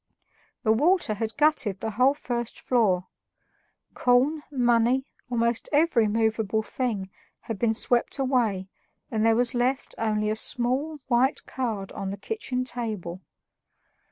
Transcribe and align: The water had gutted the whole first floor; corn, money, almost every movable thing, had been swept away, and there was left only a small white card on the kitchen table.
The 0.63 0.71
water 0.71 1.13
had 1.13 1.37
gutted 1.37 1.79
the 1.79 1.91
whole 1.91 2.15
first 2.15 2.59
floor; 2.59 3.05
corn, 3.93 4.41
money, 4.49 5.05
almost 5.29 5.69
every 5.71 6.07
movable 6.07 6.63
thing, 6.63 7.11
had 7.41 7.59
been 7.59 7.75
swept 7.75 8.17
away, 8.17 8.67
and 9.11 9.23
there 9.23 9.35
was 9.35 9.53
left 9.53 9.93
only 9.99 10.31
a 10.31 10.35
small 10.35 10.97
white 11.05 11.45
card 11.45 11.91
on 11.91 12.09
the 12.09 12.17
kitchen 12.17 12.63
table. 12.63 13.21